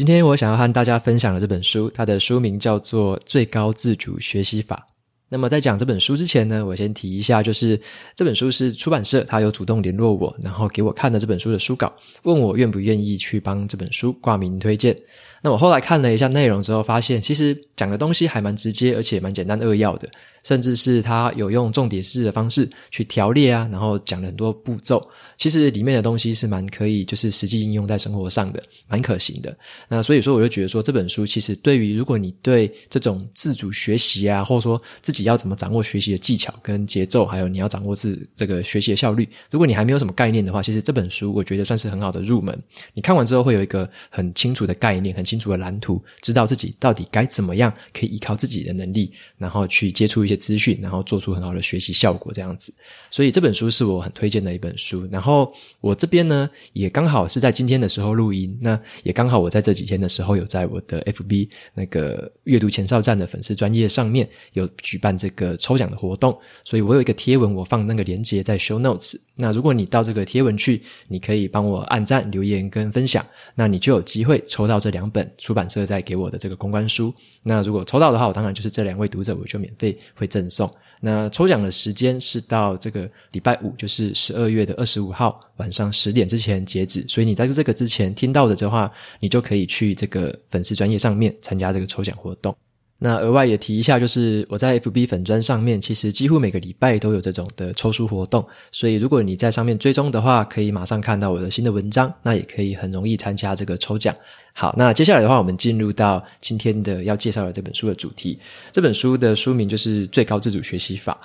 [0.00, 4.86] 今天我想要和大家分享的这本书，它的书名叫做《最高自主学习法》。
[5.28, 7.78] 那么在讲这本书之前呢，我先提一下，就是
[8.16, 14.96] 这本书是出版社他有主动联络我，然后给我看了这本书的书稿，问我愿不愿意去帮这本书挂名推荐。
[15.42, 20.06] 那我后来看了一下内容之后，发现其实讲的东西还蛮直接，而且蛮简单扼要的，
[20.44, 25.02] 甚至是他有用重点式的方式去条列啊，然后讲了很多步骤。
[25.38, 29.56] 其实里面的东西是蛮可以，就是实际应用在生活上的，蛮可行的。
[29.88, 42.62] 那所以说，我就觉得说这本书其实对于如果你对这种自主学习啊，或者说自己要怎么掌握学习的技巧跟节奏，还有你要掌握自这个学习的效率，如果你还没有什么概念的话，其实这本书我觉得算是很好的入门。
[42.92, 52.72] 你看完之后会有一个很清楚的概念，很清楚的蓝图，知道自己到底该怎么样可以依靠自己的能力，然后去接触一些资讯，然后做出很好的学习效果这样子。
[53.10, 55.08] 所以这本书是我很推荐的一本书。
[55.10, 55.52] 然后。
[55.80, 69.18] 我这边呢，也刚好是在今天的时候录音，那也刚好我在这几天的时候有在我的 FB 那个阅读前哨站的粉丝专页上面有举办这个抽奖的活动，所以我有一个贴文，我放那个链接在 Show Notes。
[69.36, 77.14] 那如果你到这个贴文去，你可以帮我按赞、留言跟分享，那你就有机会抽到这两本出版社在给我的这个公关书。
[77.42, 80.72] 那如果抽到的话，我当然就是这两位读者，我就免费会赠送。
[81.02, 92.54] 那抽奖的时间是到这个礼拜五，就是十二月的二十五号晚上十点之前截止，所以你在这个之前听到的这话，你就可以去这个粉丝专业上面参加这个抽奖活动。
[93.02, 104.14] 那额外也提一下，就是我在 FB 粉砖上面，其实几乎每个礼拜都有这种的抽书活动，所以如果你在上面追踪的话，可以马上看到我的新的文章，那也可以很容易参加这个抽奖。
[104.52, 108.38] 好，那接下来的话，我们进入到今天的要介绍的这本书的主题。
[108.70, 111.18] 这本书的书名就是《最高自主学习法》，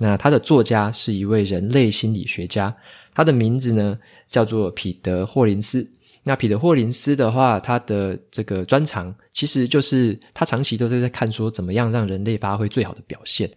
[0.00, 2.74] 那它的作家是一位人类心理学家，
[3.14, 3.98] 他的名字呢
[4.30, 5.88] 叫做彼得·霍林斯。
[6.24, 13.50] 那彼得·霍林斯的话，他的这个专长其实就是他长期都是在看说怎么样让人类发挥最好的表现。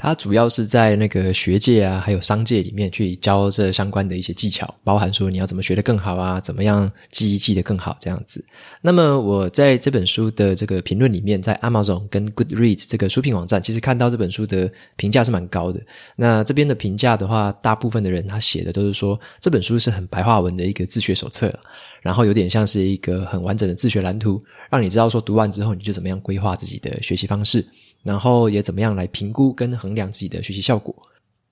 [0.00, 8.42] 他主要是在那个学界啊，还有商界里面去教这相关的一些技巧，包含说你要怎么学得更好啊，怎么样记忆记得更好这样子。
[8.80, 15.78] 那么我在这本书的这个评论里面，在 Amazon 跟 Goodreads 这个书评网站，其实看到这本书的评价是蛮高的。
[16.16, 21.54] 那这边的评价的话，大部分的人他写的都是说这本书是很白话文的一个自学手册，
[22.00, 27.62] 然后有点像是一个很完整的自学蓝图，让你知道说读完之后你就怎么样规划自己的学习方式。
[28.02, 30.94] 然后也怎么样来评估跟衡量自己的学习效果？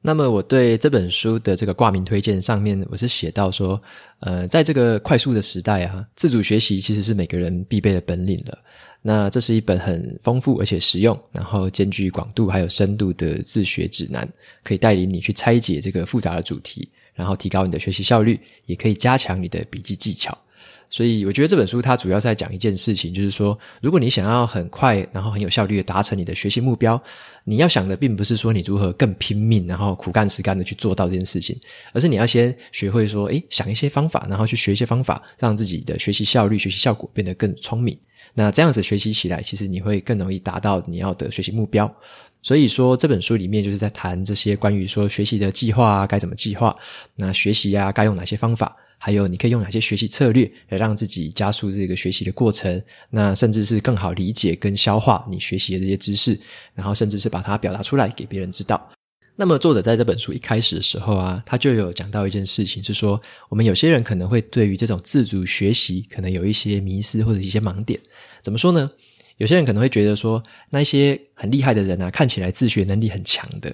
[0.01, 3.81] 那么我对这本书的这个挂名推荐上面，我是写到说，
[4.21, 8.59] 呃，在这个快速的时代啊，自主学习其实是每个人必备的本领了。
[9.03, 14.29] 那这是一本很丰富而且实用，然后兼具广度还有深度的自学指南，
[14.63, 20.37] 可以带领你去拆解这个复杂的主题，然后提高你的学习效率，也可以加强你的笔记技巧。
[20.91, 27.01] 所以我觉得这本书它主要在讲一件事情，就是说，如果你想要很快然后很有效率的达成你的学习目标，
[27.45, 31.59] 你要想的并不是说你如何更拼命，然后苦干实干的去做到这件事情，
[31.93, 37.99] 而是你要先学会说，诶，想一些方法，然后去学一些方法，让自己的学习效率、学习效果变得更聪明。
[38.33, 41.93] 那这样子学习起来，其实你会更容易达到你要的学习目标。
[42.41, 46.75] 所以说这本书里面就是在谈这些关于说学习的计划啊，该怎么计划，
[47.17, 48.75] 那学习啊，该用哪些方法。
[48.99, 52.83] 还有，你可以用哪些学习策略来让自己加速这个学习的过程？
[53.11, 56.39] 那甚至是更好理解跟消化你学习的这些知识，
[56.75, 58.91] 然后甚至是把它表达出来给别人知道。
[59.37, 68.01] 那么，作者在这本书一开始的时候啊，他就有讲到一件事情，是说我们有些人可能会对于这种自主学习可能有一些迷失或者一些盲点。
[68.43, 68.91] 怎么说呢？
[69.37, 73.73] 有些人可能会觉得说，那些很厉害的人啊，看起来自学能力很强的，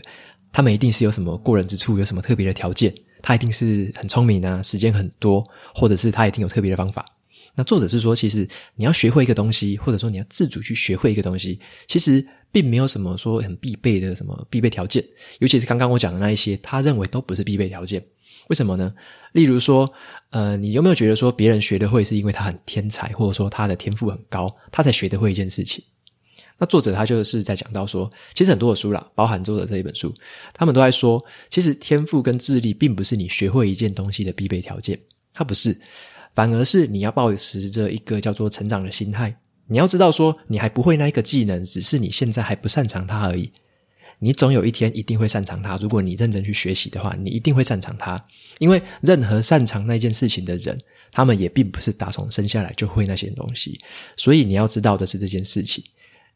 [0.52, 2.94] 他们一定是有什么过人之处，有什么特别的条件。
[3.24, 5.42] 他一定是很聪明啊，时间很多，
[5.74, 7.02] 或者是他一定有特别的方法。
[7.54, 12.22] 那作者是说，其实你要学会一个东西，或者说你要自主去学会一个东西，其实
[12.52, 15.02] 并没有什么说很必备的什么必备条件。
[15.38, 18.04] 尤其是刚刚我讲的那一些，他认为都不是必备条件。
[18.48, 18.92] 为什么呢？
[19.32, 19.90] 例如说，
[20.28, 25.82] 呃，你有没有觉得说别人学得会是因为他很天才，或者说他的天赋很高，他才学得会一件事情？
[26.58, 30.14] 那作者他就是在讲到说，其实很多的书啦，包含作者这一本书，
[30.52, 34.98] 他们都在说，其实天赋跟智力并不是你学会一件东西的必备条件，
[35.32, 35.76] 它不是，
[36.34, 39.36] 反而是你要抱持着一个叫做成长的心态，
[39.66, 43.50] 你要知道说，你还不会那一个技能，只是你现在还不擅长它而已。
[44.20, 45.76] 你总有一天一定会擅长它。
[45.78, 48.24] 如果你认真去学习的话，你一定会擅长它。
[48.58, 50.80] 因为任何擅长那件事情的人，
[51.10, 53.78] 他们也并不是打从生下来就会那些东西。
[54.16, 55.84] 所以你要知道的是这件事情，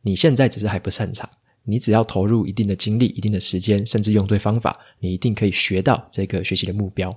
[0.02, 1.28] 你现在只是还不擅长。
[1.64, 7.14] 你只要投入一定的精力、一定的时间，甚至用对方法，你一定可以学到这个学习的目标。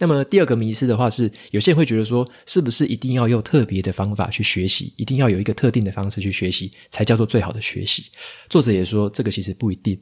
[0.00, 8.06] 那么第二个迷思的话是，有些人会觉得说，是不是一定要用特别的方法去学习，一定要有一个特定的方式去学习，才叫做最好的学习？
[8.50, 9.96] 作者也说，这个其实不一定。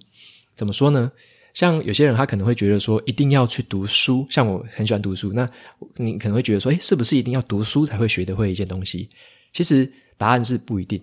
[0.56, 1.12] 怎么说呢？
[1.52, 5.46] 像有些人他可能会觉得说，一定要去读书，像我很喜欢读书，那
[5.98, 9.10] 你可能会觉得说，诶，是不是一定要读书才会学得会一件东西？
[9.52, 11.02] 其实答案是不一定，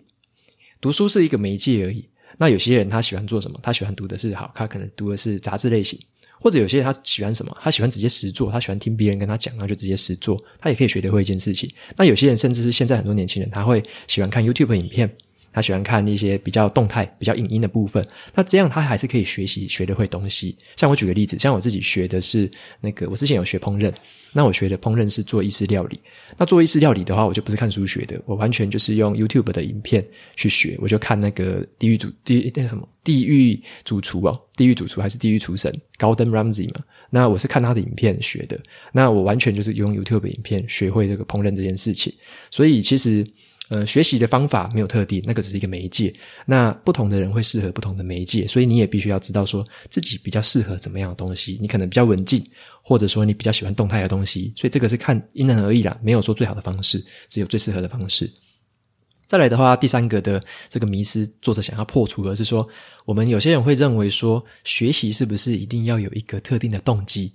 [0.81, 2.05] 读书是一个媒介而已。
[2.37, 3.59] 那有些人他喜欢做什么？
[3.61, 5.99] 他喜欢读的是好，他可能读的是杂志类型，
[6.39, 7.55] 或者有些人他喜欢什么？
[7.61, 11.69] 他喜欢直接实做，他喜欢听别人跟他讲，然后就直接实做，他也可以学得会一件事情。
[11.97, 15.09] 那有些人甚至是现在很多年轻人，他会喜欢看 YouTube 影片。
[15.51, 20.55] 他喜欢看一些比较动态、比较影音的部分，那这样他还是可以学习学得会东西。
[20.75, 22.49] 像我举个例子，像我自己学的是
[22.79, 23.91] 那个，我之前有学烹饪，
[24.31, 25.99] 那我学的烹饪是做意式料理。
[26.37, 30.05] 那做意式料理的话，我就不是看书学的，我完全就是用 YouTube 的影片
[30.35, 30.77] 去学。
[30.79, 36.81] 我就看那个地狱主地那什么地狱主厨哦，地狱主厨还是地狱厨神 Gordon Ramsay 嘛？
[37.09, 38.59] 那我是看他的影片学的。
[38.91, 42.13] 那我完全就是用 YouTube 影片学会这个烹饪这件事情。
[42.51, 43.25] 所以其实。
[43.71, 46.11] 呃，学习的方法没有特定，那个只是一个媒介。
[46.47, 51.55] 那不同的人会适合不同的媒介，所以你也必须要知道说自己比较适合怎么样的东西。
[51.61, 52.43] 你可能比较文静，
[52.89, 58.27] 或者说你比较喜欢动态的东西，所以这个是看因人而异啦，没有说最好的方式，只有最适合的方式。
[59.27, 62.67] 再来的话，第三个的这个迷思，作者想要破除的是说，
[63.05, 67.31] 我们有些人会认为说，学习是不是一定要有一个特定的动机？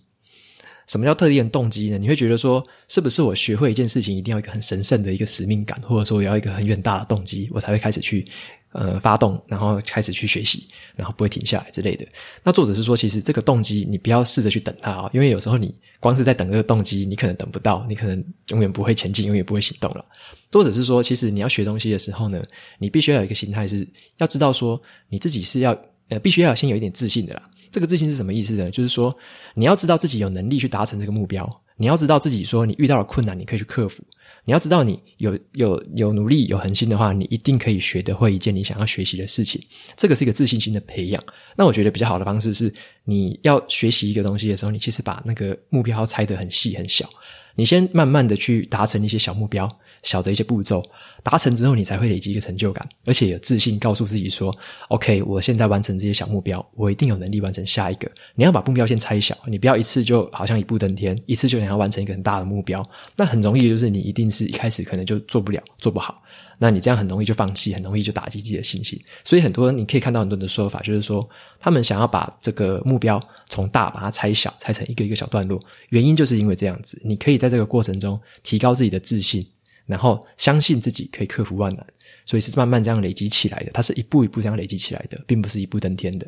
[0.89, 1.99] 什么叫特定的动机呢？
[1.99, 8.27] 你会觉得说，是不是我学会一件事情一定要一个很神圣的一个使命感，或者说我要一个很远大的动机，我才会开始去
[8.75, 12.06] 呃发动，然后开始去学习，然后不会停下来之类的？
[12.43, 20.05] 那作者是说，其实这个动机你不要试着去等它啊，因为有时候你光是在等这个动机，你可能等不到，你可能永远不会前进，永远不会行动了。
[20.50, 22.43] 作者是说，其实你要学东西的时候呢，
[22.79, 23.88] 你必须要有一个心态，是
[24.19, 25.77] 要知道说你自己是要
[26.09, 27.43] 呃，必须要先有一点自信的啦。
[27.73, 28.70] 这个自信是什么意思呢？
[28.70, 29.17] 就是说，
[29.55, 31.44] 你要知道自己有能力去达成这个目标，
[31.76, 34.05] 你要知道自己说你遇到了困难，你可以去克服。
[34.47, 39.61] 你要知道你有有有努力有恒心的话，你一定可以学得会一件你想要学习的事情。
[39.97, 41.23] 这个是一个自信心的培养。
[41.56, 42.73] 那我觉得比较好的方式是，
[43.05, 47.09] 你要学习一个东西的时候，你其实把那个目标拆得很细很小，
[47.55, 49.71] 你先慢慢的去达成一些小目标。
[50.03, 50.85] 小的一些步骤
[51.23, 54.55] 达成之后，你才会累积一个成就感，而且有自信，告诉自己说
[54.89, 58.06] ：“OK，我现在完成这些小目标，我一定有能力完成下一个。”
[58.37, 62.87] 你要把目标先拆小，你不要一次就好像一步登天，一次就想要完成一个很大的目标，
[63.17, 66.23] 那很容易就是你一定是一开始可能就做不了，做不好。
[66.59, 69.01] 那你这样很容易就放弃，很容易就打击自己的信心。
[69.25, 71.29] 所以很多你可以看到很多人的说法，就是说
[71.59, 75.61] 他们想要把这个目标从大把它拆小，拆成一个一个小段落，
[75.91, 79.47] 原因就是因为这样子，你可以在这个过程中提高自己的自信。
[79.87, 81.87] 然后相信自己可以克服万难，
[82.25, 83.71] 所以是慢慢这样累积起来的。
[83.75, 86.27] 它是一步一步这样累积起来的，并不是一步登天的。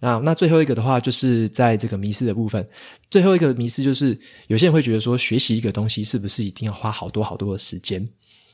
[0.00, 2.68] 那那最后一个的话，就是在这个迷失的部分。
[3.10, 4.18] 最后一个迷失就是，
[4.48, 8.06] 有些人会觉得说，学习一个东西是不是一定要花好多好多的时间？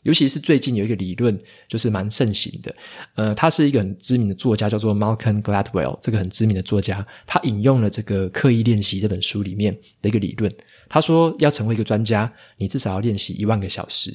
[0.07, 1.37] 尤其是最近有一个理论，
[1.67, 2.73] 就是蛮盛行的。
[3.17, 5.99] 呃，他是一个很知名的作家，叫做 Malcolm Gladwell。
[6.01, 10.55] 这个很知名的作家，他引用了这个《刻意练习》这本书里面的一个理论。
[10.89, 14.15] 他说，要成为一个专家，你至少要练习一万个小时。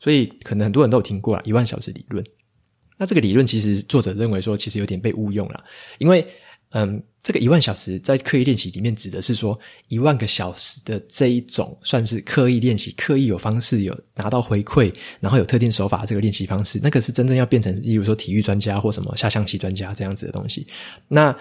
[0.00, 2.24] 所以，可能很多人都有听过啦，一万小时理论。
[2.96, 5.62] 那这个理论其实作者认为说，其实有点被误用了，
[5.98, 6.26] 因为，
[6.70, 9.58] 嗯，这个一万小时在刻意练习里面指的是说，
[9.88, 20.66] 一万个小时的这一种算是刻意练习，刻意有方式有拿到回馈，然后有特定手法这个练习方式，那个是真正要变成，例如说体育专家或什么下象棋专家这样子的东西。
[21.08, 21.34] 那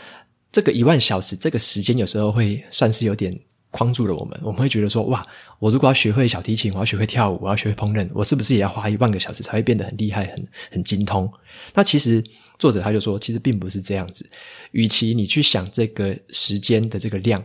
[0.52, 3.38] 这个一万小时这个时间有时候会算是有点。
[3.70, 5.28] 框住了我们，我们会觉得说：哇，
[5.60, 11.32] 我如果要学会小提琴，我要学会跳舞，我要学会烹饪，我是不是也要花一万个小时才会变得很厉害、很很精通？
[11.74, 12.24] 那其实
[12.58, 14.30] 作者他就说，其实并不是这样子。
[14.72, 17.44] 与其你去想这个时间的这个量，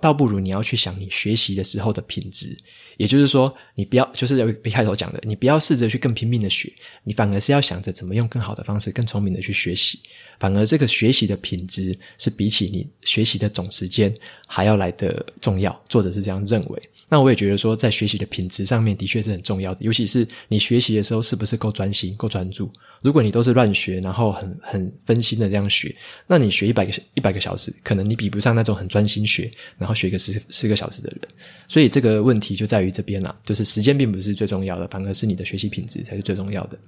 [0.00, 2.56] 倒不如你要去想你学习的时候的品质。
[2.96, 6.68] 也就是说，你不要就是一开头讲的，你不要试着去更拼命的学，
[7.04, 10.00] 你反而是要想着怎么用更好的方式、更聪明的去学习。
[10.40, 14.12] 反而这个学习的品质是比起你学习的总时间
[14.48, 16.82] 还要来得重要，作者是这样认为。
[17.10, 22.70] 那我也觉得说，在学习的品质上面的确是很重要的，尤其是你学习的时候是不是够专心、够专注。
[23.00, 25.94] 如果你都是乱学，然后很很分心的这样学，
[26.26, 31.20] 那你学一百个一百个小时，可能你比不上那种很专心学，然后学个十十个小时的人。
[31.66, 36.78] 所以这个问题就在于这边啦，就是时间并不是最重要的，反而是你的学习品质才是最重要的。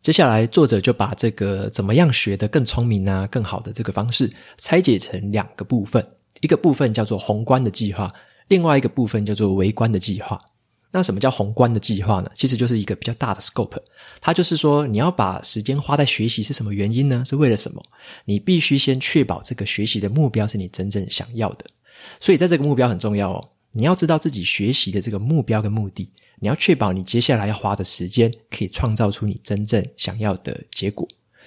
[0.00, 6.04] 接下来，作者就把这个怎么样学得更聪明啊、更好的这个方式拆解成两个部分，
[6.40, 8.12] 一个部分叫做宏观的计划，
[8.48, 10.40] 另外一个部分叫做微观的计划。
[10.94, 12.30] 那什么叫宏观的计划呢？
[12.34, 13.80] 其实就是一个比较大的 scope，
[14.20, 17.22] 它就是说你要把时间花在学习是什么原因呢？
[17.24, 17.80] 是为了什么？
[18.24, 21.64] 你必须先确保这个学习的目标是你真正想要的。
[22.18, 26.10] 所以在这个目标很重要哦，你要知道自己学习的这个目标跟目的。
[26.42, 31.06] 你要确保你接下来要花的时间可以创造出你真正想要的结果，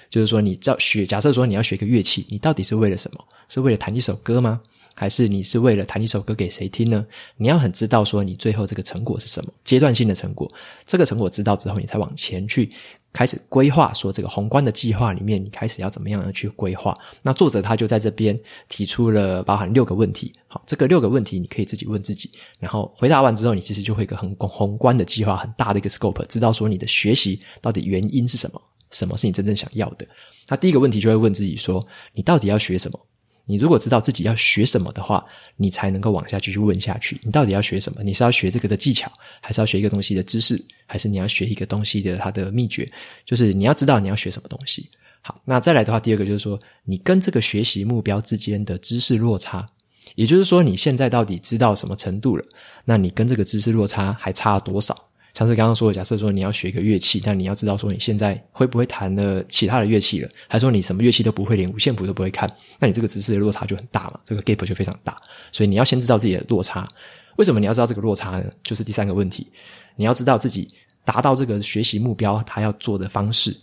[0.09, 3.21] 就是说，你造学，假设说你要学个乐器，你到底是为了什么？
[3.49, 4.61] 是为了弹一首歌吗？
[4.93, 7.05] 还是你是为了弹一首歌给谁听呢？
[7.35, 10.49] 你要很知道说你最后这个成果是什么，阶段性的成果。
[10.87, 12.71] 这个成果知道之后，你才往前去。
[13.15, 16.93] 开始规划，说这个宏观的计划里面，你开始要怎么样的去规划？
[17.21, 20.33] 那作者他就在这边提出了包含六个问题。
[20.47, 22.29] 好，这个六个问题你可以自己问自己，
[22.59, 30.05] 然后回答完之后，你其实就会有一个很宏观的计划，很大的一个 scope，知道说你的学习到底原因是什么，什么是你真正想要的。
[30.49, 32.99] 那第一个问题就会问自己说，你到底要学什么？
[33.45, 35.23] 你如果知道自己要学什么的话，
[35.55, 37.19] 你才能够往下继续问下去。
[37.23, 38.01] 你到底要学什么？
[38.03, 42.91] 你是要学这个的技巧，还是要学一个东西的知识，还是你要学一个东西的它的秘诀？
[43.23, 44.89] 就是你要知道你要学什么东西。
[45.21, 49.67] 好，那再来的话，第二个就是说，你跟这个学习目标之间的知识落差，
[50.15, 52.45] 也就是说，你现在到底知道什么程度了？
[52.83, 55.04] 那你跟这个知识落差还差多少？
[55.35, 62.49] 像是刚刚说的，假设说你要学一个乐器，但你要知道说你现在会不会弹的其他的乐器了，还是说你什么乐器都不会，连五线谱都不会看，
[62.79, 65.15] 那你这个知识的落差就很大嘛，这个 gap 就非常大。
[65.51, 66.87] 所以你要先知道自己的落差。
[67.35, 68.45] 为什么你要知道这个落差呢？
[68.63, 69.51] 就是第三个问题，
[69.97, 70.73] 你要知道自己
[71.03, 73.53] 达到这个学习目标他要做的方式。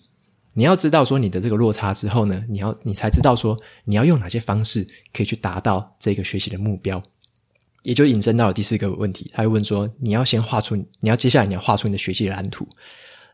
[0.52, 7.02] 你要知道说你的这个落差之后呢，你要你才知道说你要用哪些方式可以去达到这个学习的目标。
[7.82, 12.66] 也就引申到了第四个问题，他会问说：你要先画出，你要接下来你要画出你的学习蓝图。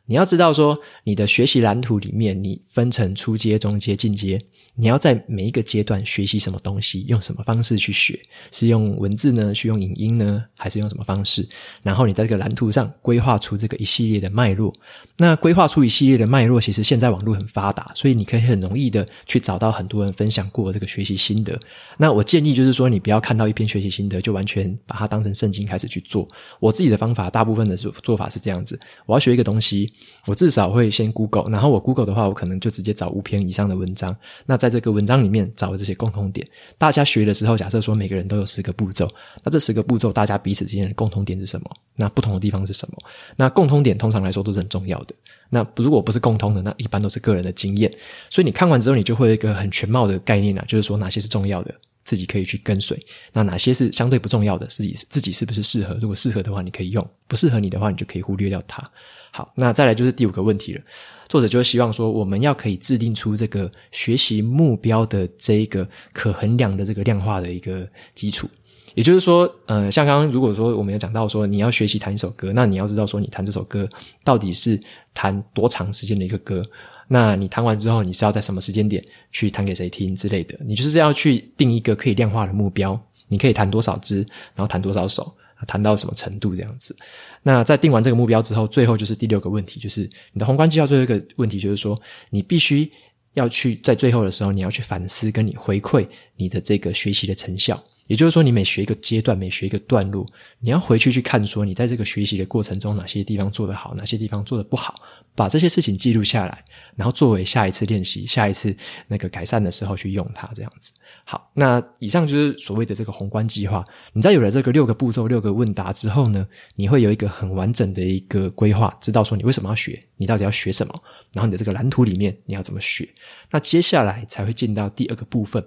[0.08, 4.42] 你要知道说，你的学习蓝图里面，你分成初阶、中阶、进阶。
[4.74, 8.18] 你要在每一个阶段学习什么东西，用什么方式去学？
[8.52, 9.52] 是用文字呢？
[9.52, 10.42] 去用影音呢？
[10.54, 11.46] 还是用什么方式？
[11.82, 14.72] 然后你在这个蓝图上规划出这个一系列的脉络。
[15.16, 21.58] 那规划出一系列的脉络，其实现在网络很发达，所以你可以很容易的去找到很多人分享过这个学习心得。
[21.98, 26.26] 那我建议就是说，你不要看到一篇学习心得就完全把它当成圣经开始去做。
[26.60, 29.92] 我自己的方法，大部分的做做法是这样子：我要学一个东西，
[30.26, 34.14] 我至少会先 Google，然后我 Google 的话，我可能就直接找五篇以上的文章。
[34.44, 39.10] 那在这个文章里面找这些共同点，大家学的时候，假设说每个人都有十个步骤，
[39.42, 41.70] 那这十个步骤大家彼此之间的共同点是什么？
[41.96, 42.98] 那不同的地方是什么？
[43.36, 45.14] 那共同点通常来说都是很重要的。
[45.50, 47.90] 那如果不是共通的，那一般都是个人的经验。
[48.28, 51.74] 所以你看完之后，你就会有一个很全貌的概念啊，就是说哪些是重要的，
[52.04, 52.94] 自己可以去跟随；
[53.32, 55.94] 那哪些是相对不重要的，自己自己是不是适合？
[56.02, 58.82] 如果适合的话，你可以用；不适合你的话，你就可以忽略掉它。
[59.30, 60.80] 好，那再来就是第五个问题了。
[61.28, 68.48] 作者就希望说，我们要可以制定出这个学习目标的这一个可衡量的这个量化的一个基础。
[68.94, 73.88] 也就是说，呃，像刚刚如果说我们有讲到说，你要学习弹一首歌，那你要知道说，你弹这首歌
[74.24, 74.80] 到底是
[75.14, 76.64] 弹多长时间的一个歌？
[77.06, 80.58] 那你弹完之后，你是要在什么时间点去弹给谁听之类的？
[80.64, 85.32] 你就是要去定一个可以量化的目标，你可以弹多少支，然后弹多少首，
[85.66, 86.96] 谈到什么程度这样子。
[87.42, 92.00] 那在定完这个目标之后，最后就是第六个问题，就是你的宏观绩效最后一个问题，就是说
[92.30, 92.90] 你必须
[93.34, 97.82] 要去在最后的时候，你要去反思，跟你回馈你的这个学习的成效。
[98.08, 100.26] 也就是说，你每学一个阶段，每学一个段落，
[100.58, 104.94] 你要回去去看，说你在这个学习的过程中，哪些地方做得好，哪些地方做得不好，
[105.34, 106.64] 把这些事情记录下来，
[106.96, 108.74] 然后作为下一次练习、下一次
[109.06, 110.92] 那个改善的时候去用它，这样子。
[111.24, 113.84] 好，那以上就是所谓的这个宏观计划。
[114.14, 120.94] 你在有了这个六个步骤、六个问答之后呢，你会有一个很完整的一个规划，知道说你为什么要学，你到底要学什么，
[121.34, 123.06] 然后你的这个蓝图里面你要怎么学。
[123.50, 125.62] 那接下来才会进到第二个部分。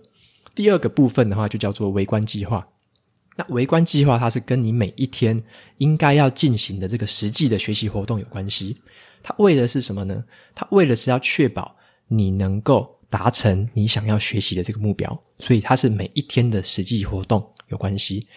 [0.54, 2.68] 第二个部分的话，就叫做围观计划。
[3.38, 5.42] 那围观计划，它是跟你每一天
[5.78, 8.82] 应该要进行的这个实际的学习活动有关系。
[9.24, 10.24] 它为的是什么呢？
[10.54, 11.76] 它为的是要确保
[12.08, 18.28] 你能够达成你想要学习的这个目标，所以它是每一天的实际活动有关系。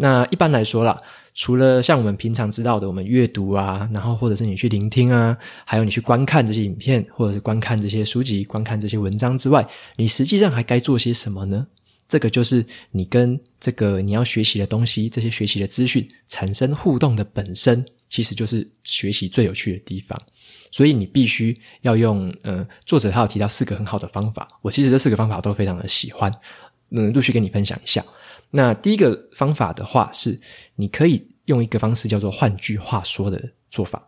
[0.00, 0.98] 那一般来说啦，
[1.34, 11.66] 除了像我们平常知道的，我们阅读啊，然后或者是你去聆听啊，还有你去观看这些影片，或者是观看这些书籍、观看这些文章之外，你实际上还该做些什么呢？
[12.08, 20.18] 这个就是你跟这个你要学习的东西、这些学习的资讯产生互动的本身，其实就是学习最有趣的地方。
[20.72, 26.32] 所以你必须要用，呃，作者他有提到四个很好的方法，我其实这四个方法都非常的喜欢，
[26.90, 28.02] 嗯，陆续跟你分享一下。
[28.50, 30.40] 那第一个方法的话是，
[30.76, 34.02] 你可以用一个方式叫做“换句话说”的做法。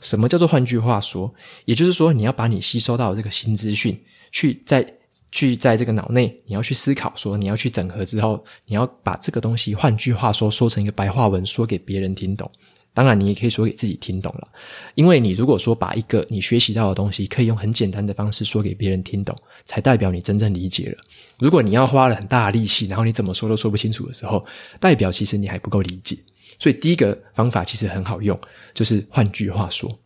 [0.00, 1.32] 什么叫做换句话说？
[1.64, 3.98] 也就是说，你要把你吸收到的这个新资讯，
[4.30, 4.86] 去在
[5.32, 12.50] 去在这个脑内，你要去思考，说你要去整合之后，你要把这个东西，换句话说，说成一个白话文，说给别人听懂。
[12.92, 14.48] 当然，你也可以说给自己听懂了，
[14.94, 20.98] 因为你如果说把一个你学习到的东西，可以用很简单的方式说给别人听懂，才代表你真正理解了。
[21.38, 24.44] 如果你要花了很大的力气，然后你怎么说都说不清楚的时候，
[24.80, 26.16] 代表其实你还不够理解。
[26.58, 28.38] 所以第一个方法其实很好用，
[28.72, 29.98] 就是换句话说。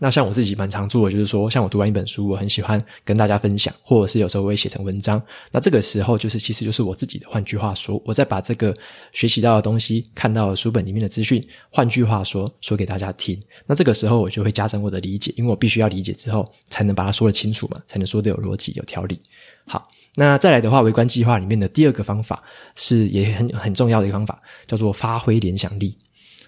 [0.00, 5.20] 那像我自己蛮常做的，就是说，像我读完一本书，我很喜欢跟大家分享，或者是有时候我会写成文章。
[5.50, 7.26] 那这个时候，就是其实就是我自己的。
[7.28, 8.72] 换句话说，我再把这个
[9.12, 13.42] 学习到的东西、看到的书本里面的资讯，换句话说，说给大家听。
[13.66, 19.20] 那这个时候，我就会加深我的理解，因为我必须要理解之后，才能把它说得清楚嘛，才能说得有逻辑、有条理。
[19.66, 22.42] 好，那再来的话，微观计划里面的第二个方法
[22.74, 25.96] 是也很很重要的一个方法，叫做发挥联想力。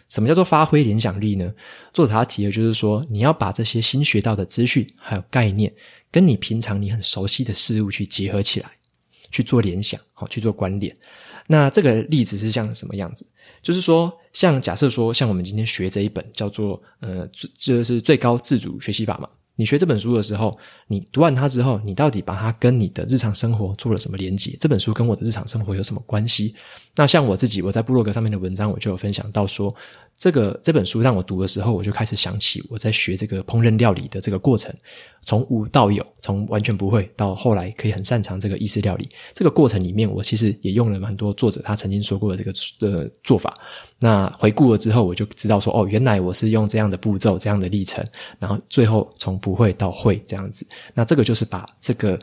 [0.08, 1.52] 什么叫做发挥联想力呢？
[1.92, 5.72] 作者他提的就是说，你要把这些新学到的资讯还有概念，
[6.10, 8.68] 跟你平常你很熟悉的事物去结合起来，
[9.30, 10.96] 去做联想，好，去做关联。
[11.46, 13.24] 那这个例子是像什么样子？
[13.62, 19.28] 就是说，像假设说，像我们今天学这一本叫做呃，这就是最高自主学习法嘛。
[19.60, 24.56] 你学这本书的时候，你读完它之后，你到底把它跟你的日常生活做了什么连接？
[24.58, 26.54] 这本书跟我的日常生活有什么关系？
[26.96, 29.74] 那像我自己，我在部落格上面的文章，我就有分享到说，
[30.20, 34.70] 这个这本书让我读的时候，我就开始想起我在学这个烹饪料理的这个过程，
[35.22, 42.52] 从无到有，从完全不会到后来可以很擅长这个意式料理，这个过程里面，我其实也用了蛮多作者他曾经说过的这个
[42.86, 43.58] 呃做法。
[43.98, 48.06] 那回顾了之后，我就知道说，哦，原来我是用这样的步骤、这样的历程，
[48.38, 50.66] 然后最后从不会到会这样子。
[50.92, 52.20] 那这个就是把这个。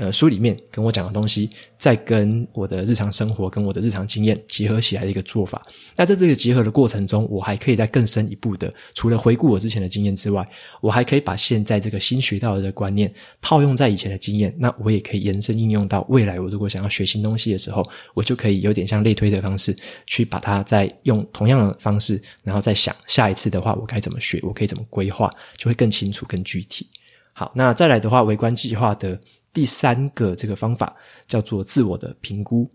[0.00, 5.60] 呃，书里面跟我讲的东西，再跟我的日常生活、跟我的日常经验结合起来的一个做法。
[5.94, 10.48] 那在这个结合的过程中，我还可以再更深一步的，除了回顾我之前的经验之外，
[10.80, 14.54] 我还可以把现在这个新学到的观念套用在以前的经验。
[14.58, 16.40] 那我也可以延伸应用到未来。
[16.40, 26.86] 我如果想要学新东西的时候，我就可以有点像类推的方式，去把它再用同样的方式，然后再想下一次的话，我该怎么学，我可以怎么规划，就会更清楚、更具体。
[27.34, 29.20] 好，那再来的话，微观计划的。
[29.52, 30.94] 第三个这个方法
[31.26, 32.70] 叫做自我的评估。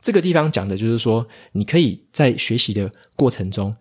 [0.00, 3.74] 这个地方讲的就是说，你可以在学习的过程中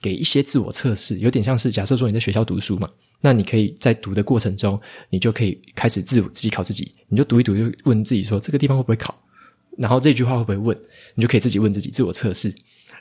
[0.00, 9.14] 给一些自我测试，有点像是假设说你在学校读书嘛，那你可以在读的过程中，你就可以开始自我自己考自己，你就读一读，就问自己说这个地方会不会考，
[9.78, 10.78] 然后这句话会不会问，
[11.14, 12.54] 你就可以自己问自己自我测试。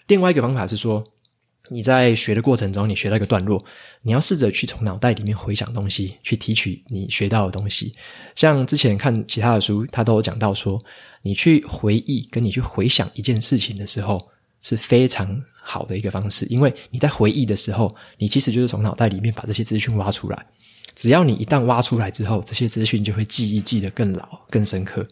[0.08, 1.04] 另外一个方法是说。
[1.72, 3.64] 你在学的过程中，你学到一个段落，
[4.02, 7.96] 你要试着去从脑袋里面回想东西，去提取你学到的东西。
[8.36, 10.78] 像之前看其他的书，他都有讲到说，
[11.22, 14.22] 你去回忆跟你去回想一件事情的时候，
[14.62, 16.46] 是非常好的一个方式。
[16.48, 20.46] 因为你在回忆的时候，你其实就是从脑袋里面把这些资讯挖出来。
[20.94, 25.08] 只要你一旦挖出来之后，这些资讯就会记忆记得更牢、更深刻。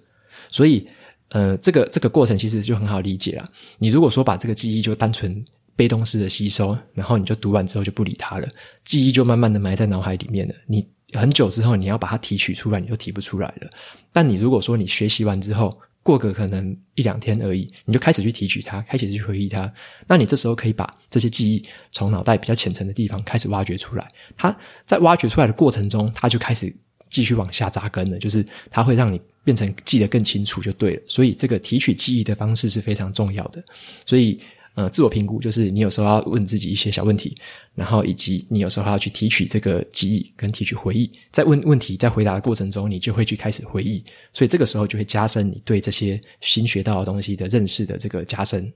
[0.50, 0.86] 所以，
[1.30, 3.50] 呃，这个这个过程其实就很好理解了。
[3.78, 5.42] 你如果说把这个记忆就单纯
[5.80, 8.46] 被动式的吸收，然后你就读完之后就不理它了，
[8.84, 10.54] 记忆就慢慢的埋在脑海里面了。
[10.68, 13.70] 你很久之后你要把它提取出来，你就提不出来了。
[14.12, 19.74] 但你如果说你学习完之后，过个可能一两天而已，你就开始去提取它，开始去回忆它，
[20.06, 24.06] 那你这时候可以把这些记忆从脑袋比较浅层的地方开始挖掘出来。
[24.36, 24.54] 它
[24.86, 26.76] 在挖掘出来的过程中，它就开始
[27.10, 31.02] 继续往下扎根了，就是它会让你变成记得更清楚就对了。
[31.08, 33.64] 所以这个提取记忆的方式是非常重要的。
[34.06, 34.42] 所以。
[34.76, 37.36] 呃，自我评估就是你有时候要问自己一些小问题，
[37.76, 44.02] 然后以及你有时候要去提取这个记忆跟提取回忆，在问问题在回答的过程中，你就会去开始回忆，
[44.32, 48.72] 所以这个时候就会加深你对这些新学到的东西的认识的这个加深。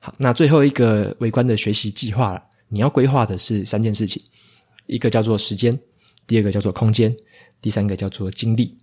[0.00, 4.22] 好，那最后一个微观的学习计划，你要规划的是三件事情，
[4.86, 5.78] 一个叫做时间，
[6.26, 7.16] 第二个叫做空间，
[7.62, 8.76] 第三个叫做精力。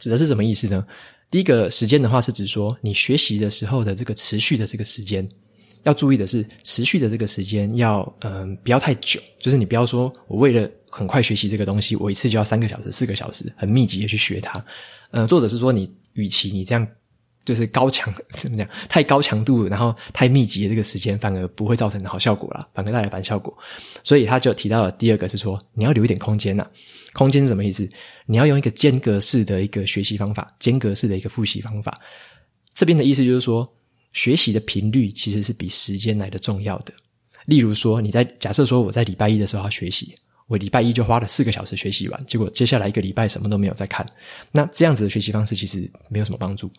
[0.00, 0.84] 指的是什么意思呢？
[1.30, 5.28] 第一个时间的话是指说你学习的时候的这个持续的这个时间。
[5.84, 14.58] 要注意的是，持续的这个时间要嗯、不要太久，就是你不要说我为了很快学习这个东西，我一次就要三个小时、四个小时，很密集的去学它。
[15.10, 16.86] 嗯、呃，作者是说你，与其你这样
[17.44, 23.56] 就是高强 怎么讲，太高强度，然后太密集的这个时间，反而不会造成好效果啦，反而带来反效果。
[24.02, 26.66] 所以他就提到了第二个是说，你要留一点空间呐。
[27.12, 27.88] 空间是什么意思？
[28.26, 32.00] 你要用一个间隔式的一个学习方法，间隔式的一个复习方法。
[32.74, 33.70] 这边的意思就是说。
[34.14, 36.94] 学习的频率其实是比时间来的重要的。
[37.44, 40.14] 例如说，你在假设说我在礼拜一的时候要学习，
[40.46, 44.06] 我礼拜一就花了四个小时学习完，结果接下来一个礼拜什么都没有再看，
[44.50, 46.70] 那这样子的学习方式其实没有什么帮助。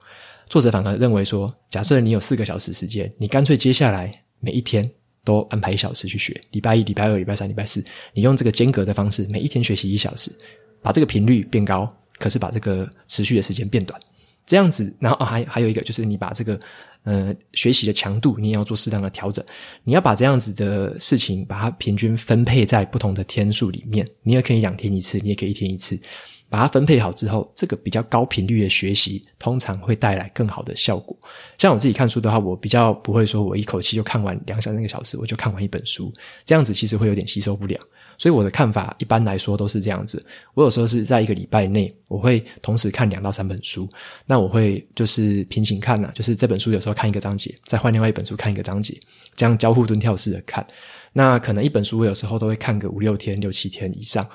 [0.49, 4.89] 作者反而认为说，假设你有四个小时时间，你干脆接下来每一天
[5.23, 10.31] 都安排一小时去学，礼拜一、礼拜二、礼拜三、礼拜四，你用这个间隔的方式，每一天学习一小时，
[10.81, 13.99] 把这个频率变高，可是把这个持续的时间变短，
[14.45, 16.59] 这样子，然后啊，还还有一个就是你把这个
[17.03, 19.43] 呃学习的强度，你也要做适当的调整，
[19.83, 25.99] 你要把这样子的事情，把它平均分配在不同的天数里面，你也可以两天一次，你也可以一天一次。
[26.47, 31.17] 把它分配好之后，这个比较高频率的学习，通常会带来更好的效果。
[31.57, 36.13] 像我自己看书的话，我比较不会说我一口气就看完两三个小时，我就看完一本书，
[36.45, 37.81] 这样子其实会有点吸收不良。
[38.17, 40.23] 所以我的看法一般来说都是这样子。
[40.53, 43.87] 我有时候是在一个礼拜内，我会同时看两到三本书。
[44.25, 48.99] 那我会就是平行看呢、就是这本书有时候看一个章节，再换另外一本书看一个章节，
[49.35, 50.65] 这样交互蹲跳式的看。
[51.13, 54.27] 那可能一本书我有时候都会看个五六天、六七天以上。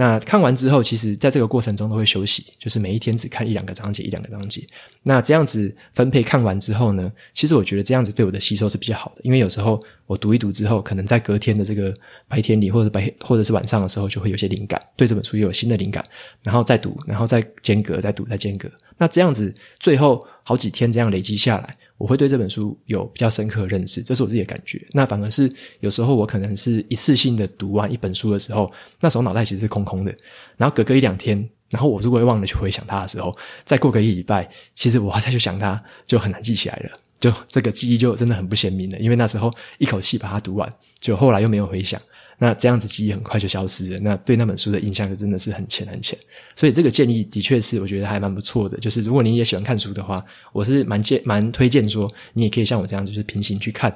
[0.00, 4.64] 那看完之后，其实在这个过程中都会休息，就是每一天只看一两个章节，一两个章节。
[5.02, 11.92] 那这样子分配看完之后呢，其实我觉得这样子对我的吸收是比较好的，因为有时候我读一读之后，可能在隔天的这个
[12.28, 16.04] 白天里，或者白或者是晚上的时候，就会有些灵感，对这本书又有新的灵感，
[16.44, 18.70] 然后再读，然后再间隔，再读，再间隔。
[18.98, 21.76] 那这样子最后好几天这样累积下来。
[21.98, 24.80] 我会对这本书有比较深刻的认识，这是我自己的感觉。
[24.92, 30.14] 那反而是有时候我可能是一次性的读完一本书的时候，那时候脑袋其实是空空的。
[30.56, 31.36] 然后隔个一两天，
[31.70, 38.98] 然后我如果会忘了去回想它的时候，再过个一礼拜，其实我再去想它就很难记起来了，就这个记忆就真的很不鲜明了。
[38.98, 42.00] 因为那时候一口气把它读完，就后来又没有回想。
[42.40, 46.16] 那这样子记忆很快就消失了，那对那本书的印象就真的是很浅很浅。
[46.54, 48.78] 所以这个建议的确是我觉得还蛮不错的。
[48.78, 53.90] 就是如果你也喜欢看书的话，我是蛮建蛮推荐说，你也可以像我这样，就是平行去看，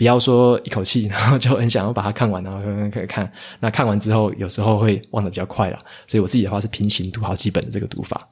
[0.00, 2.58] 不要说一口气， 然后就很想要把它看完，然后
[2.88, 3.30] 可以看。
[3.60, 5.78] 那看完之后，有时候会忘得比较快了。
[6.06, 8.26] 所以我自己的话是平行读好几本的这个读法。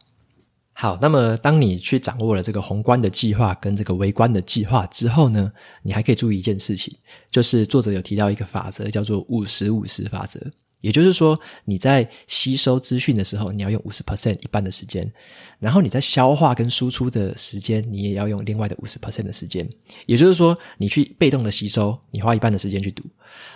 [0.73, 5.53] 好，那么当你去掌握了这个宏观的计划跟这个微观的计划之后呢，
[5.83, 6.97] 你还可以注意一件事情，
[7.31, 10.41] 就是作者有提到一个法则，叫做五十五十法则。
[10.81, 15.11] 也就是说，你在吸收资讯的时候，你要用五十 percent 一半的时间，
[15.59, 19.69] 然后你在消化跟输出的时间，你也要用另外的五十 percent 的时间。
[20.07, 23.05] 也就是说，你去被动的吸收，你花一半的时间去读，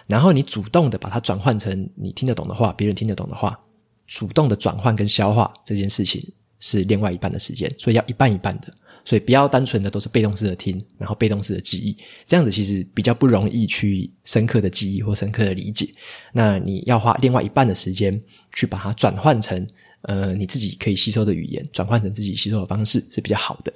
[0.06, 3.58] 然后你主动的把它转换成你听得懂的话，别人听得懂的话，
[4.06, 6.32] 主动的转换跟消化这件事情。
[6.64, 8.72] 是另外一半的时间，所以要一半一半的，
[9.04, 15.88] 所以不要单纯的都是被动式的听，然后被动式的记忆，这样子其实比较不容易去深刻的记忆或深刻的理解。
[16.32, 18.20] 那你要花另外一半的时间
[18.52, 19.66] 去把它转换成
[20.02, 23.72] 呃你自己可以吸收的语言，转换成自己吸收的方式是比较好的。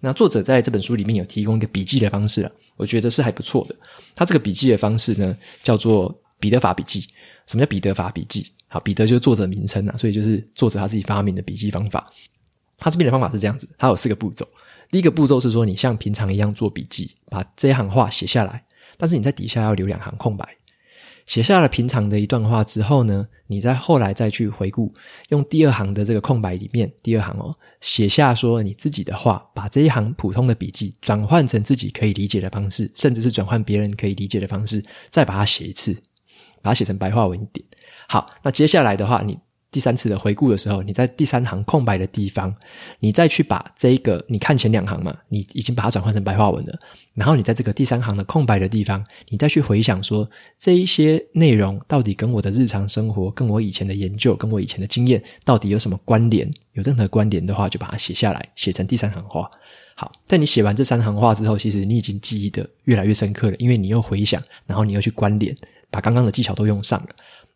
[0.00, 3.74] 那作者在这本书里面有提供一个笔记的方式啊，我觉得是还不错的。
[4.14, 7.06] 他这个笔记的方式呢，叫做彼得法笔记。
[7.48, 8.46] 什么叫彼得法笔记？
[8.68, 12.12] 好，彼得就是作者名称啊，所以就是作者他自己发明的笔记方法。
[12.76, 14.46] 他这边的方法是这样子，他有四个步骤。
[14.90, 18.64] 第一个步骤是说，你像平常一样做笔记，把这一行话写下来，
[18.96, 20.48] 但是你在底下要留两行空白。
[21.26, 24.90] 写下了平常的一段话之后呢，你再后来再去回顾，
[25.28, 35.92] 用第二行的这个空白里面，第二行哦，写下说你自己的话，把这一行普通的笔记转换成自己可以理解的方式，甚至是转换别人可以理解的方式，再把它写一次，
[36.62, 37.62] 把它写成白话文一点。
[38.08, 39.38] 好，那接下来的话，你。
[39.70, 42.54] 第三次的回顾的时候，你在第三行空白的地方，
[43.00, 46.78] 你再去把这一个，你看前两行嘛，你已经把它转换成白话文了。
[47.12, 50.28] 然后你在这个第三行的空白的地方，你再去回想说，
[50.58, 56.50] 这一些内容到底跟我的日常生活、跟我以前的研究、跟我以前的经验到底有什么关联？
[56.72, 59.50] 有任何关联的话，就把它写下来，写成第三行话。
[59.94, 65.54] 好，在你写完这三行话之后，其实你已经记忆的越来越深刻了，因为你又回想，然后你又去关联，
[65.90, 67.08] 把刚刚的技巧都用上了。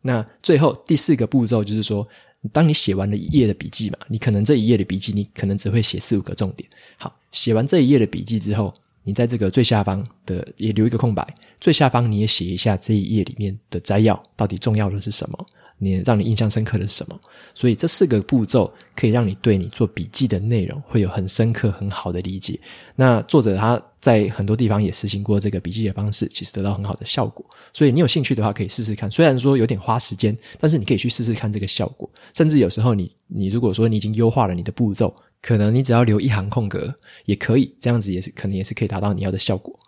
[0.02, 2.06] 那最后第四个步骤就是说，
[2.52, 6.68] 当你写完了一页的笔记嘛，你可能这一页的笔记你可能只会写四五个重点。
[6.96, 11.26] 好，写完这一页的笔记之后，你在这个最下方的也留一个空白，
[11.60, 15.46] 最下方你也写一下这一页里面的摘要到底重要的是什么。
[15.82, 17.20] 你让你印象深刻的是什么？
[17.52, 22.58] 所以这四个步骤可以让你对你做笔记的内容会有很深刻、很好的理解。
[22.94, 27.44] 那作者他在很多地方也实行过这个笔记的方式，其实得到很好的效果。
[27.72, 29.10] 所以你有兴趣的话，可以试试看。
[29.10, 32.08] 虽然说有点花时间，但是你可以去试试看这个效果。
[32.34, 39.78] 甚至有时候你你如果说你已经优化了你的步骤，可能你只要留一行空格也可以，这样子也是可能也是可以达到你要的效果。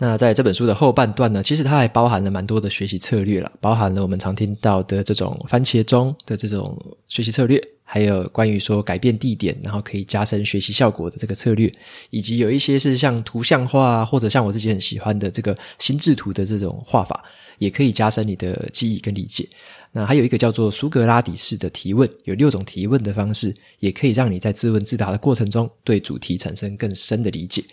[0.00, 11.72] 那在这本书的后半段呢，其实它还包含了蛮多的学习策略了，包含了我们常听到的这种番茄钟的这种学习策略，还有关于说改变地点，然后可以加深学习效果的这个策略，
[12.10, 17.24] 以及有一些是像图像化或者像我自己很喜欢的这个心智图的这种画法，
[17.58, 19.48] 也可以加深你的记忆跟理解。
[19.90, 27.64] 那还有一个叫做苏格拉底式的提问，有六种提问的方式，也可以让你在自问自答的过程中对主题产生更深的理解。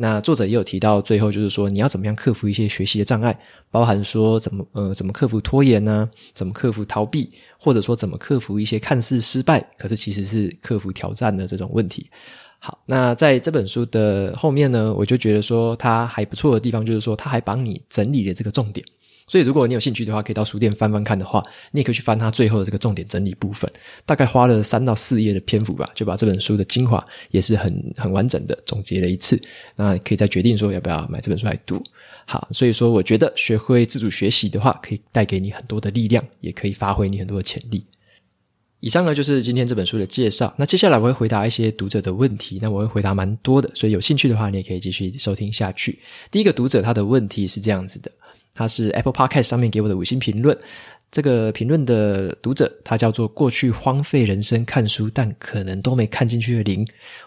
[0.00, 3.36] 那作者也有提到，最后就是说你要怎么样克服一些学习的障碍，
[3.68, 6.08] 包含说怎么呃怎么克服拖延呢？
[6.34, 12.08] 怎么克服逃避，或者说怎么克服一些看似失败，可是其实是克服挑战的这种问题。
[12.60, 18.86] 好，那在这本书的后面呢，我就觉得说他还不错的地方，就是说他还帮你整理了这个重点。
[19.28, 23.70] 所以如果你有兴趣的话，可以到书店翻翻看的话，你也可以去翻它最后的这个重点整理部分，
[24.06, 29.40] 大概花了三到四页的篇幅吧，就把这本书的精华也是很很完整的总结了一次。
[29.76, 31.80] 那可以再决定说要不要买这本书来读。
[32.24, 37.84] 好，所以说我觉得学会自主学习的话，可以带给你很多的力量，也可以发挥你很多的潜力。
[38.80, 40.54] 以上呢就是今天这本书的介绍。
[40.56, 45.98] 那接下来我会回答一些读者的问题，那我会回答蛮多的，所以有兴趣的话，你也可以继续收听下去。
[46.30, 48.10] 第一个读者他的问题是这样子的。
[48.58, 50.58] 他是 Apple Podcast 上面给我的五星评论，
[51.12, 56.84] 这个评论的读者他叫做过去荒废人生看书，但可能都没看进去的零。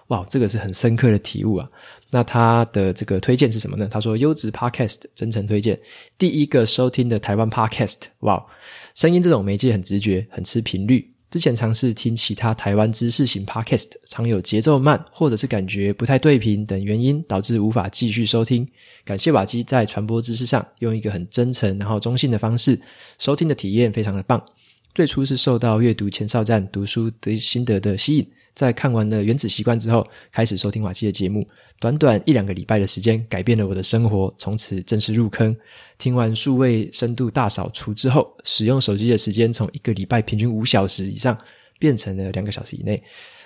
[0.08, 1.70] 哇，这个是很深刻的体悟啊！
[2.10, 3.88] 那他的这个推荐是什么呢？
[3.90, 5.80] 他说优质 Podcast 真诚推荐，
[6.18, 8.00] 第一个收听的台湾 Podcast。
[8.20, 8.46] 哇，
[8.94, 11.11] 声音这种媒介很直觉，很吃频率。
[11.32, 18.68] 之前尝试听其他台湾知识型 Podcast，常有节奏慢，或者是感觉不太对频等原因，导致无法继续收听。
[19.06, 22.78] 感谢瓦基在传播知识上用一个很真诚然后中性的方式，
[23.18, 24.44] 收听的体验非常的棒。
[24.94, 31.48] 最初是受到阅读前哨站读书的心得的吸引，在看完了《原子习惯》之后，开始收听瓦基的节目。
[31.82, 35.54] 短短一两个礼拜的时间，改变了我的生活，从此正式入坑。
[35.98, 41.36] 听完数位深度大扫除之后，使用手机的时间从一个礼拜平均五小时以上，
[41.80, 43.02] 变成了两个小时以内。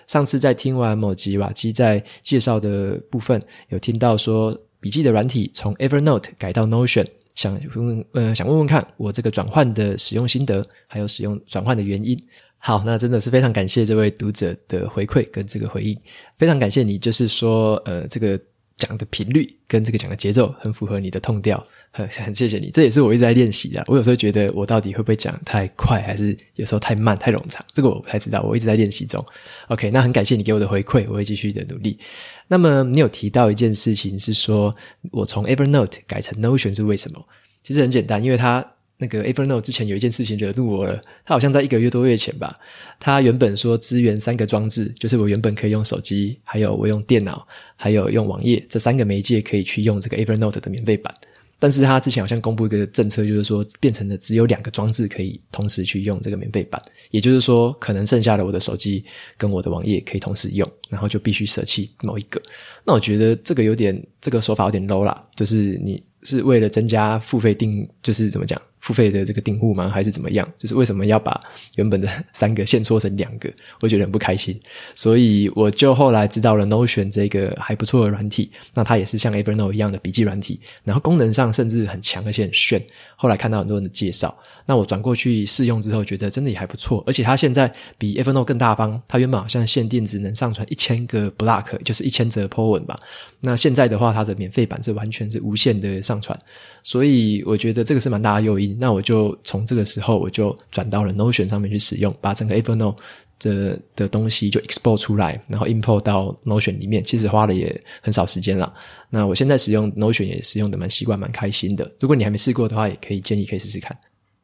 [0.06, 12.22] 上次在听完某集瓦基在介绍的部分，有听到说笔记的软体从 Evernote 改到 Notion，想问呃想问问看我这个转换的使用心得，还有使用转换的原因。
[12.66, 15.96] 好，那真的是非常感谢这位读者的回馈跟这个回应，
[16.36, 18.42] 非常感谢你，就是说，呃，这个
[18.76, 23.84] 讲的频率跟这个讲的节奏很符合你的痛调，很很谢谢你，这也是我一直在练习的。
[23.86, 29.24] 我有时候觉得我到底会不会讲太快，还是有时候太慢、太冗长，这个我不太知道，我一直在练习中。
[29.68, 32.00] OK，那很感谢你给我的回馈，我会继续的努力。
[32.48, 34.76] 那么你有提到一件事情是说，
[35.12, 37.24] 我从 Evernote 改成 Notion 是为什么？
[37.62, 38.66] 其实很简单，因为它。
[38.98, 42.58] 那个 Evernote 之前有一件事情惹怒我了，他好像在一个月多月前吧，
[43.00, 51.14] 他原本说支援三个装置，就是我原本可以用手机，还有我用电脑，还有用网页这三个媒介可以去用这个 Evernote 的免费版。
[51.58, 56.82] 但是他之前好像公布一个政策，就是说变成了只有两个装置可以同时去用这个免费版，
[57.12, 59.06] 也就是说可能剩下的我的手机
[59.38, 62.42] 跟我的网页可以同时用，然后就必须舍弃某一个。
[62.84, 68.62] 那我觉得这个有点，这个说法有点 low 啦，就是你是为了增加付费订，就是怎么讲？
[68.86, 69.90] 付费的这个订户吗？
[69.90, 70.48] 还是怎么样？
[70.60, 71.42] 就是为什么要把
[71.74, 73.52] 原本的 三个线缩成两个？
[73.82, 74.60] 我觉得很不开心。
[74.94, 82.80] 所以我就后来知道了 Notion 这个还不错的软体，那它也是像 Evernote 一样的笔记软体，然后功能上甚至很强，而且很炫。
[83.16, 84.38] 后来看到很多人的介绍。
[84.68, 89.02] 那我转过去试用之后，觉得真的也还不错，而且它现在比 Evernote 更大方。
[89.08, 93.00] 它原本好像限定只能上传一千个 block，就是一千则 po 文吧。
[93.42, 96.40] 那现在的话，它的免费版是完全是无限的上传，
[96.86, 98.78] 所以我觉得这个是蛮大的诱因。
[98.80, 102.96] 那我就从这个时候，我就转到了 Notion 上面去使用，把整个 Evernote
[103.40, 107.04] 的的东西就 export 出来，然后 import 到 Notion 里面。
[107.04, 108.72] 其实花了也很少时间了。
[109.10, 111.92] 那我现在使用 Notion 也使用的蛮习惯、蛮开心的。
[112.00, 113.98] 如果你还没试过的话，也可以建议可以试试看。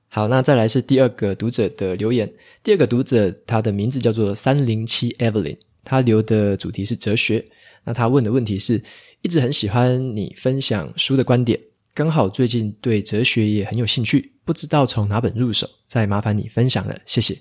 [0.09, 2.27] 好，那再来是第二个读者的留言。
[2.63, 7.45] 第二个读者他的名字叫做三零七 Evelyn，他留的主题是哲学。
[7.83, 8.83] 那他问的问题是：
[9.21, 11.59] 一直很喜欢你分享书的观点，
[11.93, 17.37] 刚好最近对哲学也很有兴趣，不知道从哪本入手，再麻烦你分享了，谢谢。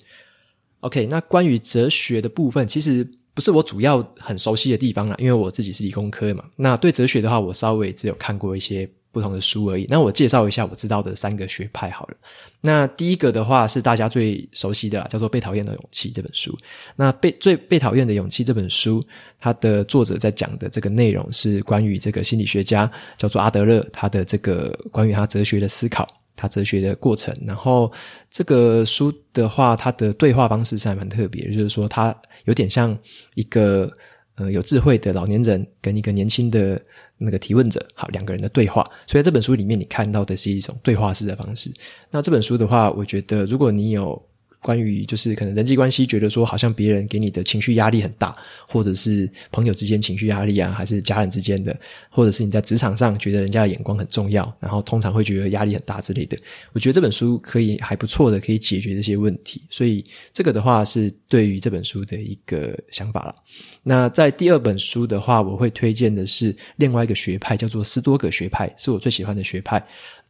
[0.80, 6.44] OK，那关于哲学的部分，其实不是我主要很熟悉的地方啦，因为我自己是理工科嘛。
[6.56, 8.88] 那对哲学的话，我稍微只有看过一些。
[9.12, 9.86] 不同的书而已。
[9.88, 12.16] 那我介绍一下我知道的三个学派好了。
[12.60, 16.56] 那第一个的话是大家最熟悉的，叫做《被讨厌的勇气》这本书。
[16.94, 19.04] 那被最被讨厌的勇气这本书，
[19.40, 27.36] 它的作者在讲的这个内容是关于这个心理学家叫做阿德勒，他的这个关于他哲学的思考，他哲学的过程。
[27.46, 27.90] 然后
[28.30, 32.96] 这个书的话，它的对话方式是还蛮特别，就是说它有点像
[33.34, 33.90] 一个
[34.36, 36.80] 呃有智慧的老年人跟一个年轻的。
[37.20, 41.70] 那个提问者，好，两个人的对话，所以这本书里面你看到的是一种对话式的方式。
[42.10, 44.20] 那这本书的话，我觉得如果你有
[44.60, 48.36] 关于就是可能人际关系，觉得说好像别人给你的情绪压力很大，
[48.68, 51.74] 或者是朋友之间情绪压力啊，还是家人之间的，
[52.10, 56.36] 或者是你在职场上觉得人家的眼光很重要，然后通常会觉得压力很大之类的。
[56.72, 59.62] 我觉得这本书可以还不错的，可以解决这些问题。
[59.70, 63.34] 所以这个的话是对于这本书的一个想法了。
[63.82, 69.82] 那在第二本书的话，我会推荐的是另外一个学派，叫做斯多葛学派，是我最喜欢的学派。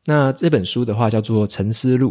[0.06, 2.10] 那这本书的话叫做《沉思录》，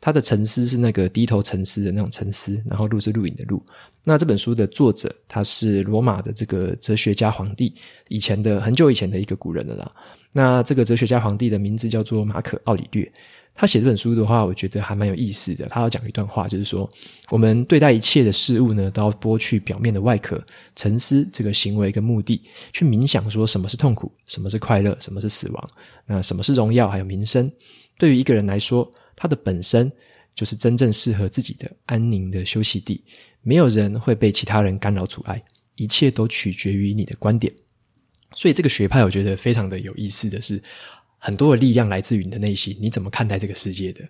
[0.00, 3.62] 他的“沉思”是那个低头沉思的那种沉思，然后“录”是录影的“录”。
[4.02, 7.74] 那这本书的作者他是罗马的这个哲学家皇帝，
[8.08, 9.92] 以前的很久以前的一个古人了啦。
[10.32, 13.12] 那这个哲学家皇帝的名字叫做马可·奥里略。
[13.52, 15.66] 他写这本书的话，我觉得还蛮有意思的。
[15.66, 16.88] 他要讲一段话，就是说，
[17.28, 20.42] 我们对待一切的事物呢，都要剥去表面的外壳，
[20.76, 22.40] 沉思这个行为跟目的，
[22.72, 25.70] 去冥想说什么是痛苦，什么是快乐，什么是死亡，
[26.06, 27.50] 那什么是荣耀，还有名声。
[27.98, 29.92] 对于一个人来说，它的本身
[30.34, 33.04] 就是真正适合自己的安宁的休息地。
[33.42, 35.40] 没有人会被其他人干扰阻碍，
[35.76, 37.52] 一切都取决于你的观点。
[38.34, 40.62] 所以这个学派，我觉得非常的有意思的是。
[41.22, 44.00] 很多的力量来自于你的内心，你怎么看待这个世界的，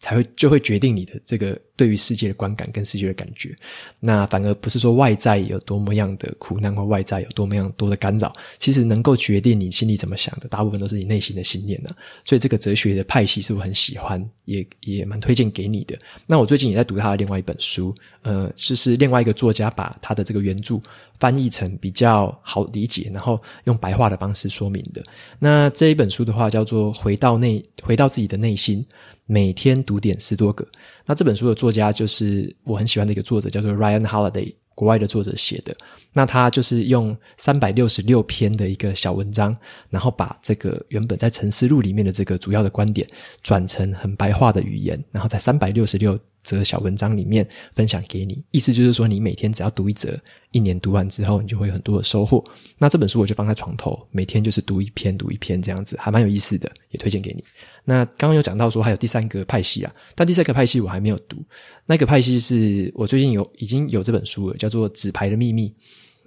[0.00, 3.54] 才会就会决定你的这个对于世界的观感跟世界的感觉。
[4.00, 11.90] 那反而不是说外在有多么样的苦难或外在有多么样多的干扰，其实能够决定你心里怎么想的，大部分都是你内心的信念呢。
[12.24, 15.98] 所以这个哲学的派系是我很喜欢，也也蛮推荐给你的。
[16.26, 20.80] 那我最近也在读他的另外一本书，呃，就是另外一个作家把他的这个原著。
[21.18, 25.02] 翻译成比较好理解，然后用白话的方式说明的。
[25.38, 28.84] 那这一本书的话，叫做《回到内，回到自己的内心》，
[29.26, 30.66] 每天读点十多个。
[31.04, 35.76] 那这本书的作家就是我很喜欢的一个作者，叫做 Ryan Holiday，国外的作者写的。
[36.12, 39.54] 那他就是用三百六十六篇的一个小文章，
[39.90, 43.06] 然后把这个原本在《沉思录》里面的这个主要的观点，
[43.42, 50.16] 转成很白话的语言，然后在三百六十六则小文章里面分享给你，意思就是说，你每天只要读一则，
[50.52, 52.42] 一年读完之后，你就会有很多的收获。
[52.78, 57.42] 那这本书我就放在床头，每天就是读一篇，读一篇这样子，还蛮有意思的，也推荐给你。
[57.84, 61.44] 那刚刚有讲到说还有第三个派系啊，但第三个派系我还没有读，
[61.84, 65.68] 那个派系是我最近有已经有这本书了，叫做《纸牌的秘密》。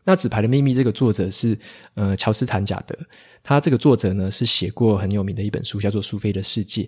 [0.04, 1.58] 那《纸牌的秘密》这个作者是
[1.94, 2.98] 呃乔斯坦贾德，
[3.44, 6.84] 他这个作者呢是写过很有名的一本书，叫做《苏菲的世界》。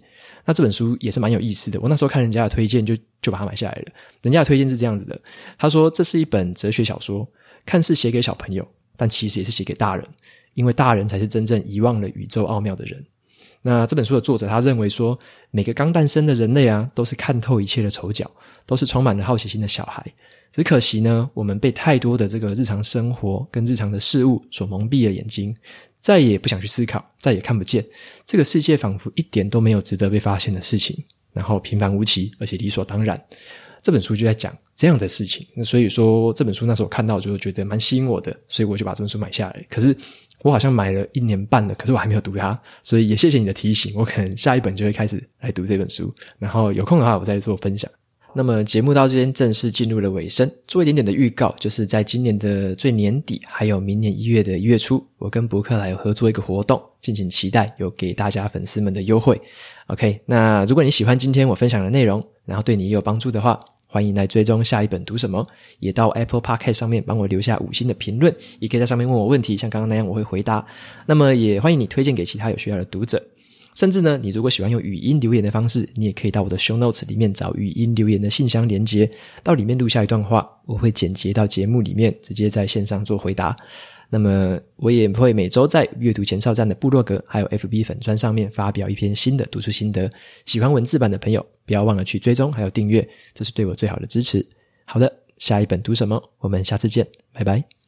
[0.46, 3.92] 那这本书也是蛮有意思的，我那时候看人家的推荐就就把它买下来了。
[4.22, 5.20] 人家的推荐是这样子的，
[5.58, 7.28] 他说这是一本哲学小说，
[7.66, 10.06] 看似写给小朋友，但其实也是写给大人，
[10.54, 13.04] 因为大人才是真正遗忘了宇宙奥妙的人。
[13.64, 15.18] 那这本书的作者他认为说，
[15.52, 18.30] 每个刚诞生的人类啊，都是看透一切的丑角，
[18.66, 20.04] 都是充满了好奇心的小孩。
[20.52, 25.56] 只可惜呢，我们被太多的这个日常生活跟日常的事物所蒙蔽了眼睛，
[26.02, 27.86] 再也不想去思考，再也看不见
[28.26, 33.24] 这个世界，仿佛一点都没有值得被发现的事情，然后平凡无奇，而且理所当然。
[33.84, 35.48] 这本书就在讲这样的事情。
[35.56, 39.66] 那所以说，这本书那时候看到就觉得蛮吸引我的，所以我就把这本书买下来。
[39.70, 39.96] 可是
[40.44, 46.14] 我好像买了一年半了，可是我还没有读它，所以也谢谢你的提醒，我可能下一本就会开始来读这本书。
[46.38, 47.90] 然后有空的话，我再做分享。
[48.34, 59.40] 那么节目到这边正式进入了尾声，做一点点的预告，就是在今年的最年底，还有明年一月的一月初，我跟博客来有合作一个活动，敬请期待，有给大家粉丝们的优惠。
[59.88, 65.46] OK，那如果你喜欢今天我分享的内容，然后对你也有帮助的话，欢迎来追踪下一本读什么，
[65.80, 70.66] 也到 Apple Podcast 上面帮我留下五星的评论，也可以在上面问我问题，像刚刚那样我会回答。
[71.06, 73.22] 那么也欢迎你推荐给其他有需要的读者。
[73.76, 79.10] 甚至呢，你如果喜欢用语音留言的方式，你也可以到我的 show notes 里面找语音留言的信箱连接，
[79.44, 83.56] 到里面录下一段话，我会剪辑到节目里面，直接在线上做回答。
[84.14, 90.10] 那么我也会每周在阅读前哨站的部落格还有 FB 粉专上面发表一篇新的读书心得。
[90.46, 94.46] 喜欢文字版的朋友，不要忘了去追踪还有订阅，这是对我最好的支持。
[94.84, 96.22] 好的，下一本读什么？
[96.40, 97.81] 我们下次见，拜拜。